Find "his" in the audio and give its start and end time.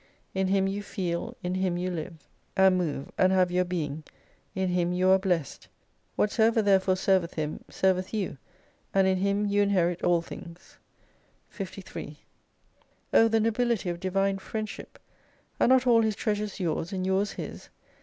16.01-16.15, 17.33-17.69